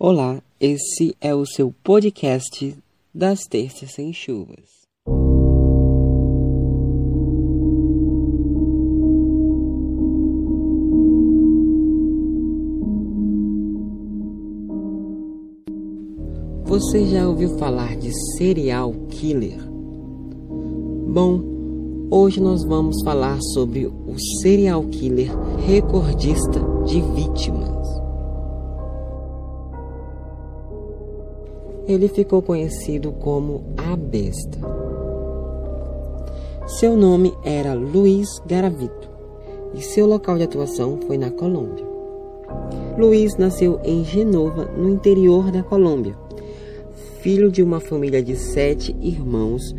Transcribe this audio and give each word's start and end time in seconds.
Olá, 0.00 0.40
esse 0.60 1.16
é 1.20 1.34
o 1.34 1.44
seu 1.44 1.74
podcast 1.82 2.72
das 3.12 3.40
Terças 3.50 3.94
Sem 3.94 4.12
Chuvas. 4.12 4.86
Você 16.62 17.04
já 17.06 17.28
ouviu 17.28 17.58
falar 17.58 17.96
de 17.96 18.12
serial 18.36 18.94
killer? 19.08 19.58
Bom, 21.08 21.42
hoje 22.08 22.40
nós 22.40 22.62
vamos 22.62 23.02
falar 23.02 23.40
sobre 23.52 23.88
o 23.88 24.16
serial 24.42 24.84
killer 24.84 25.36
recordista 25.66 26.60
de 26.86 27.00
vítimas. 27.00 28.07
Ele 31.88 32.06
ficou 32.06 32.42
conhecido 32.42 33.12
como 33.12 33.64
a 33.78 33.96
Besta. 33.96 34.58
Seu 36.66 36.94
nome 36.94 37.32
era 37.42 37.72
Luiz 37.72 38.28
Garavito 38.46 39.08
e 39.74 39.80
seu 39.80 40.06
local 40.06 40.36
de 40.36 40.44
atuação 40.44 40.98
foi 41.06 41.16
na 41.16 41.30
Colômbia. 41.30 41.86
Luiz 42.98 43.38
nasceu 43.38 43.80
em 43.82 44.04
Genova, 44.04 44.66
no 44.66 44.90
interior 44.90 45.50
da 45.50 45.62
Colômbia. 45.62 46.14
Filho 47.22 47.50
de 47.50 47.62
uma 47.62 47.80
família 47.80 48.22
de 48.22 48.36
sete 48.36 48.94
irmãos, 49.00 49.74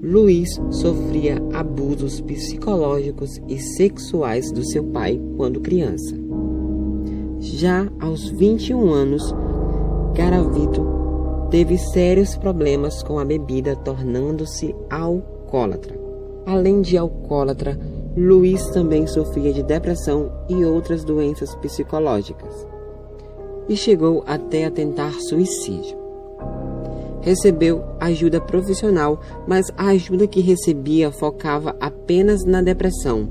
Luiz 0.00 0.50
sofria 0.70 1.42
abusos 1.52 2.20
psicológicos 2.20 3.40
e 3.48 3.58
sexuais 3.58 4.52
do 4.52 4.64
seu 4.64 4.84
pai 4.84 5.20
quando 5.36 5.60
criança. 5.60 6.14
Já 7.40 7.90
aos 7.98 8.30
21 8.30 8.92
anos, 8.92 9.34
Garavito 10.14 10.99
teve 11.50 11.76
sérios 11.76 12.36
problemas 12.36 13.02
com 13.02 13.18
a 13.18 13.24
bebida, 13.24 13.74
tornando-se 13.74 14.74
alcoólatra. 14.88 15.98
Além 16.46 16.80
de 16.80 16.96
alcoólatra, 16.96 17.78
Luiz 18.16 18.66
também 18.70 19.06
sofria 19.06 19.52
de 19.52 19.62
depressão 19.62 20.32
e 20.48 20.64
outras 20.64 21.04
doenças 21.04 21.54
psicológicas. 21.56 22.66
E 23.68 23.76
chegou 23.76 24.24
até 24.26 24.64
a 24.64 24.70
tentar 24.70 25.12
suicídio. 25.12 25.98
Recebeu 27.20 27.84
ajuda 28.00 28.40
profissional, 28.40 29.20
mas 29.46 29.70
a 29.76 29.88
ajuda 29.88 30.26
que 30.26 30.40
recebia 30.40 31.12
focava 31.12 31.76
apenas 31.78 32.44
na 32.44 32.62
depressão. 32.62 33.28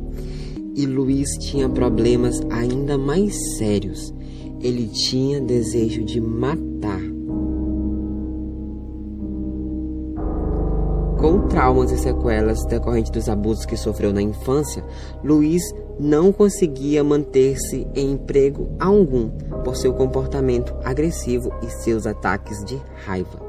E 0.76 0.86
Luiz 0.86 1.30
tinha 1.40 1.68
problemas 1.68 2.42
ainda 2.50 2.98
mais 2.98 3.58
sérios. 3.58 4.14
Ele 4.62 4.88
tinha 4.88 5.42
desejo 5.42 6.04
de 6.04 6.22
matar. 6.22 7.19
Traumas 11.60 11.92
e 11.92 11.98
sequelas 11.98 12.64
decorrentes 12.68 13.12
dos 13.12 13.28
abusos 13.28 13.66
que 13.66 13.76
sofreu 13.76 14.14
na 14.14 14.22
infância, 14.22 14.82
Luiz 15.22 15.62
não 16.00 16.32
conseguia 16.32 17.04
manter-se 17.04 17.86
em 17.94 18.12
emprego 18.14 18.70
algum 18.80 19.30
por 19.66 19.76
seu 19.76 19.92
comportamento 19.94 20.74
agressivo 20.86 21.52
e 21.62 21.70
seus 21.70 22.08
ataques 22.08 22.64
de 22.64 22.82
raiva. 23.06 23.42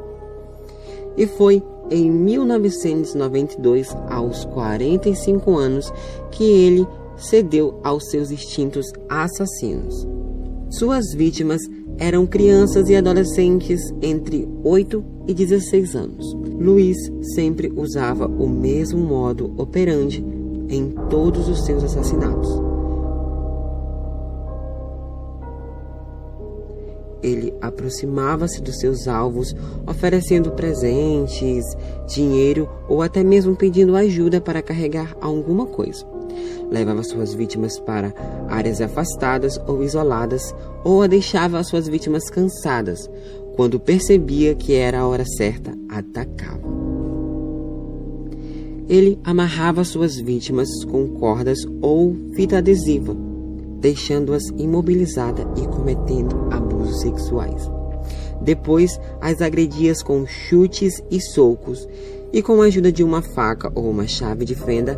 E 1.17 1.25
foi 1.25 1.63
em 1.89 2.11
1992, 2.11 3.97
aos 4.09 4.45
45 4.47 5.57
anos, 5.57 5.93
que 6.33 6.43
ele 6.43 6.85
cedeu 7.17 7.79
aos 7.85 8.11
seus 8.11 8.33
instintos 8.33 8.87
assassinos. 9.09 10.05
Suas 10.69 11.15
vítimas 11.15 11.61
eram 11.97 12.27
crianças 12.27 12.89
e 12.89 12.97
adolescentes 12.97 13.81
entre 14.03 14.49
8 14.65 15.05
e 15.29 15.35
16 15.35 15.95
anos. 15.95 16.50
Luiz 16.61 16.99
sempre 17.35 17.73
usava 17.75 18.27
o 18.27 18.47
mesmo 18.47 19.01
modo 19.01 19.51
operandi 19.57 20.23
em 20.69 20.91
todos 21.09 21.49
os 21.49 21.65
seus 21.65 21.83
assassinatos. 21.83 22.51
Ele 27.23 27.55
aproximava-se 27.63 28.61
dos 28.61 28.79
seus 28.79 29.09
alvos, 29.09 29.57
oferecendo 29.87 30.51
presentes, 30.53 31.65
dinheiro 32.07 32.69
ou 32.87 33.01
até 33.01 33.25
mesmo 33.25 33.57
pedindo 33.57 33.97
ajuda 33.97 34.39
para 34.39 34.61
carregar 34.61 35.17
alguma 35.21 35.65
coisa 35.65 36.07
levava 36.71 37.03
suas 37.03 37.35
vítimas 37.35 37.79
para 37.79 38.15
áreas 38.49 38.81
afastadas 38.81 39.61
ou 39.67 39.83
isoladas, 39.83 40.55
ou 40.85 41.03
a 41.03 41.07
deixava 41.07 41.63
suas 41.65 41.89
vítimas 41.89 42.31
cansadas. 42.31 43.11
Quando 43.57 43.81
percebia 43.81 44.55
que 44.55 44.75
era 44.75 45.01
a 45.01 45.07
hora 45.07 45.25
certa, 45.27 45.77
atacava. 45.89 46.60
Ele 48.91 49.21
amarrava 49.23 49.85
suas 49.85 50.17
vítimas 50.17 50.85
com 50.85 51.07
cordas 51.11 51.61
ou 51.81 52.13
fita 52.35 52.59
adesiva, 52.59 53.17
deixando-as 53.79 54.49
imobilizadas 54.59 55.47
e 55.57 55.65
cometendo 55.69 56.49
abusos 56.51 57.01
sexuais. 57.01 57.71
Depois, 58.43 59.01
as 59.21 59.41
agredia 59.41 59.93
com 60.05 60.27
chutes 60.27 61.01
e 61.09 61.21
socos, 61.21 61.89
e 62.33 62.43
com 62.43 62.61
a 62.61 62.65
ajuda 62.65 62.91
de 62.91 63.05
uma 63.05 63.23
faca 63.23 63.71
ou 63.77 63.89
uma 63.89 64.09
chave 64.09 64.45
de 64.45 64.57
fenda, 64.57 64.97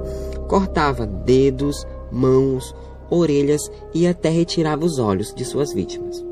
cortava 0.49 1.07
dedos, 1.07 1.87
mãos, 2.11 2.75
orelhas 3.11 3.71
e 3.93 4.07
até 4.07 4.31
retirava 4.31 4.87
os 4.87 4.99
olhos 4.99 5.35
de 5.35 5.45
suas 5.45 5.71
vítimas. 5.75 6.25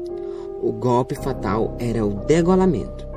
O 0.62 0.72
golpe 0.72 1.14
fatal 1.14 1.76
era 1.78 2.06
o 2.06 2.24
degolamento. 2.24 3.09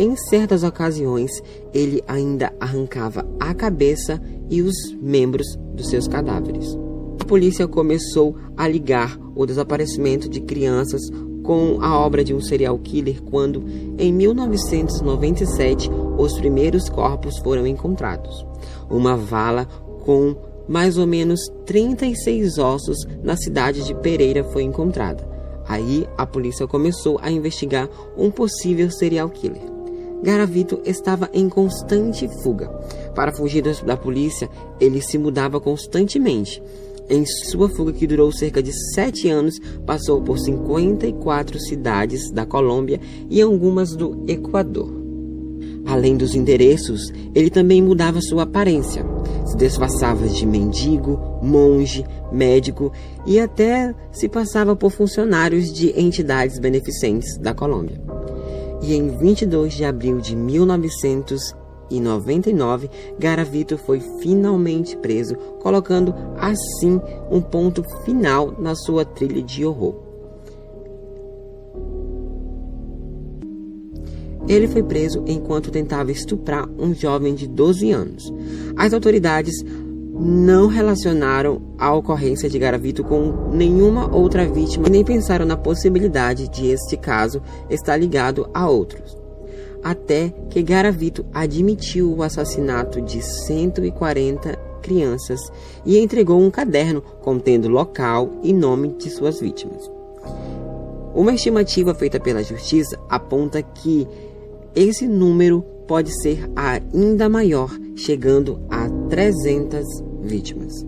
Em 0.00 0.16
certas 0.16 0.62
ocasiões, 0.62 1.30
ele 1.74 2.02
ainda 2.08 2.50
arrancava 2.58 3.22
a 3.38 3.52
cabeça 3.52 4.18
e 4.48 4.62
os 4.62 4.74
membros 4.98 5.46
dos 5.74 5.90
seus 5.90 6.08
cadáveres. 6.08 6.74
A 7.20 7.24
polícia 7.26 7.68
começou 7.68 8.34
a 8.56 8.66
ligar 8.66 9.18
o 9.36 9.44
desaparecimento 9.44 10.26
de 10.26 10.40
crianças 10.40 11.02
com 11.42 11.82
a 11.82 11.98
obra 11.98 12.24
de 12.24 12.32
um 12.32 12.40
serial 12.40 12.78
killer 12.78 13.22
quando, 13.24 13.62
em 13.98 14.10
1997, 14.10 15.90
os 16.16 16.32
primeiros 16.32 16.88
corpos 16.88 17.36
foram 17.40 17.66
encontrados. 17.66 18.46
Uma 18.88 19.18
vala 19.18 19.66
com 20.06 20.34
mais 20.66 20.96
ou 20.96 21.06
menos 21.06 21.40
36 21.66 22.56
ossos 22.56 22.96
na 23.22 23.36
cidade 23.36 23.84
de 23.84 23.94
Pereira 23.96 24.44
foi 24.44 24.62
encontrada. 24.62 25.28
Aí 25.68 26.06
a 26.16 26.24
polícia 26.24 26.66
começou 26.66 27.18
a 27.20 27.30
investigar 27.30 27.86
um 28.16 28.30
possível 28.30 28.90
serial 28.90 29.28
killer. 29.28 29.79
Garavito 30.22 30.80
estava 30.84 31.28
em 31.32 31.48
constante 31.48 32.28
fuga. 32.42 32.68
Para 33.14 33.32
fugir 33.32 33.62
da 33.84 33.96
polícia, 33.96 34.48
ele 34.80 35.00
se 35.00 35.16
mudava 35.18 35.60
constantemente. 35.60 36.62
Em 37.08 37.24
sua 37.26 37.68
fuga, 37.68 37.92
que 37.92 38.06
durou 38.06 38.30
cerca 38.30 38.62
de 38.62 38.72
sete 38.94 39.28
anos, 39.28 39.58
passou 39.84 40.22
por 40.22 40.38
54 40.38 41.58
cidades 41.58 42.30
da 42.30 42.46
Colômbia 42.46 43.00
e 43.28 43.42
algumas 43.42 43.96
do 43.96 44.24
Equador. 44.28 45.00
Além 45.86 46.16
dos 46.16 46.36
endereços, 46.36 47.12
ele 47.34 47.50
também 47.50 47.82
mudava 47.82 48.20
sua 48.20 48.44
aparência. 48.44 49.04
Se 49.44 49.56
disfarçava 49.56 50.28
de 50.28 50.46
mendigo, 50.46 51.18
monge, 51.42 52.04
médico 52.30 52.92
e 53.26 53.40
até 53.40 53.92
se 54.12 54.28
passava 54.28 54.76
por 54.76 54.92
funcionários 54.92 55.72
de 55.72 55.92
entidades 56.00 56.60
beneficentes 56.60 57.36
da 57.38 57.52
Colômbia. 57.52 58.19
E 58.82 58.94
em 58.94 59.08
22 59.08 59.74
de 59.74 59.84
abril 59.84 60.20
de 60.20 60.34
1999, 60.34 62.90
Garavito 63.18 63.76
foi 63.78 64.00
finalmente 64.20 64.96
preso, 64.96 65.36
colocando 65.60 66.12
assim 66.38 67.00
um 67.30 67.40
ponto 67.40 67.84
final 68.04 68.52
na 68.58 68.74
sua 68.74 69.04
trilha 69.04 69.42
de 69.42 69.64
horror. 69.64 70.10
Ele 74.48 74.66
foi 74.66 74.82
preso 74.82 75.22
enquanto 75.26 75.70
tentava 75.70 76.10
estuprar 76.10 76.68
um 76.78 76.92
jovem 76.92 77.34
de 77.34 77.46
12 77.46 77.92
anos. 77.92 78.32
As 78.76 78.92
autoridades 78.92 79.54
não 80.22 80.66
relacionaram 80.66 81.62
a 81.78 81.94
ocorrência 81.94 82.46
de 82.46 82.58
Garavito 82.58 83.02
com 83.02 83.48
nenhuma 83.50 84.14
outra 84.14 84.46
vítima 84.46 84.86
nem 84.86 85.02
pensaram 85.02 85.46
na 85.46 85.56
possibilidade 85.56 86.46
de 86.50 86.66
este 86.66 86.94
caso 86.98 87.40
estar 87.70 87.96
ligado 87.96 88.46
a 88.52 88.68
outros. 88.68 89.16
Até 89.82 90.28
que 90.50 90.62
Garavito 90.62 91.24
admitiu 91.32 92.14
o 92.14 92.22
assassinato 92.22 93.00
de 93.00 93.22
140 93.22 94.54
crianças 94.82 95.40
e 95.86 95.98
entregou 95.98 96.38
um 96.38 96.50
caderno 96.50 97.00
contendo 97.22 97.68
local 97.68 98.30
e 98.42 98.52
nome 98.52 98.88
de 98.98 99.08
suas 99.08 99.40
vítimas. 99.40 99.90
Uma 101.14 101.32
estimativa 101.32 101.94
feita 101.94 102.20
pela 102.20 102.42
justiça 102.42 102.98
aponta 103.08 103.62
que 103.62 104.06
esse 104.74 105.08
número 105.08 105.62
pode 105.88 106.12
ser 106.22 106.48
ainda 106.54 107.28
maior, 107.28 107.70
chegando 107.96 108.60
a 108.70 108.86
300 109.08 110.09
vítimas. 110.22 110.84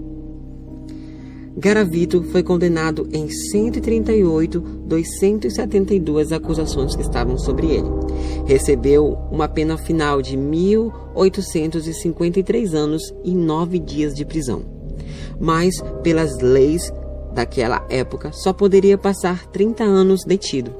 Garavito 1.54 2.22
foi 2.24 2.42
condenado 2.42 3.06
em 3.12 3.28
138 3.28 4.58
dos 4.60 5.06
172 5.18 6.32
acusações 6.32 6.96
que 6.96 7.02
estavam 7.02 7.36
sobre 7.36 7.66
ele. 7.66 7.90
Recebeu 8.46 9.18
uma 9.30 9.46
pena 9.46 9.76
final 9.76 10.22
de 10.22 10.34
1.853 10.36 12.72
anos 12.72 13.02
e 13.22 13.34
9 13.34 13.78
dias 13.78 14.14
de 14.14 14.24
prisão. 14.24 14.62
Mas, 15.38 15.74
pelas 16.02 16.40
leis 16.40 16.90
daquela 17.34 17.84
época, 17.90 18.32
só 18.32 18.54
poderia 18.54 18.96
passar 18.96 19.46
30 19.48 19.84
anos 19.84 20.24
detido. 20.24 20.74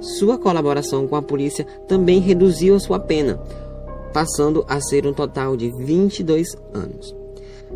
Sua 0.00 0.38
colaboração 0.38 1.06
com 1.06 1.14
a 1.14 1.22
polícia 1.22 1.64
também 1.86 2.18
reduziu 2.20 2.74
a 2.74 2.80
sua 2.80 2.98
pena, 2.98 3.40
passando 4.12 4.64
a 4.68 4.80
ser 4.80 5.06
um 5.06 5.12
total 5.12 5.56
de 5.56 5.70
22 5.70 6.48
anos. 6.74 7.14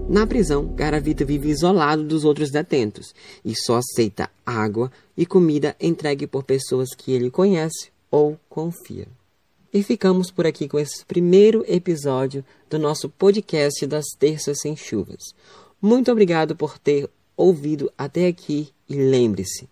Na 0.09 0.27
prisão, 0.27 0.67
Garavito 0.67 1.25
vive 1.25 1.49
isolado 1.49 2.05
dos 2.05 2.25
outros 2.25 2.51
detentos 2.51 3.15
e 3.45 3.55
só 3.55 3.77
aceita 3.77 4.31
água 4.45 4.91
e 5.17 5.25
comida 5.25 5.77
entregue 5.81 6.27
por 6.27 6.45
pessoas 6.45 6.91
que 6.95 7.13
ele 7.13 7.31
conhece 7.31 7.91
ou 8.11 8.39
confia. 8.49 9.07
E 9.73 9.83
ficamos 9.83 10.31
por 10.31 10.47
aqui 10.47 10.69
com 10.69 10.79
esse 10.79 11.05
primeiro 11.07 11.65
episódio 11.67 12.45
do 12.69 12.79
nosso 12.79 13.09
podcast 13.09 13.87
das 13.87 14.05
Terças 14.19 14.61
Sem 14.61 14.77
Chuvas. 14.77 15.35
Muito 15.81 16.13
obrigado 16.13 16.55
por 16.55 16.79
ter 16.79 17.09
ouvido 17.37 17.91
até 17.97 18.27
aqui 18.27 18.69
e 18.89 18.95
lembre-se: 18.95 19.69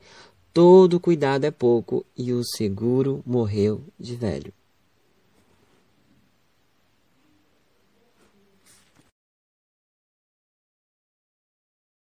todo 0.54 0.98
cuidado 0.98 1.44
é 1.44 1.50
pouco 1.50 2.04
e 2.16 2.32
o 2.32 2.42
seguro 2.42 3.22
morreu 3.26 3.82
de 3.98 4.16
velho. 4.16 4.52